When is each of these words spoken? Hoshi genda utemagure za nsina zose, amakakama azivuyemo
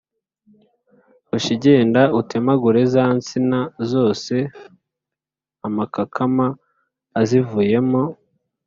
Hoshi 1.27 1.53
genda 1.63 2.01
utemagure 2.19 2.81
za 2.93 3.03
nsina 3.17 3.59
zose, 3.91 4.35
amakakama 5.67 6.47
azivuyemo 7.19 8.03